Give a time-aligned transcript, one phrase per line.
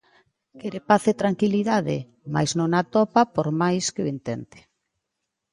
[0.59, 1.97] Quere paz e tranquilidade,
[2.33, 4.59] mais non a atopa por máis que o intente.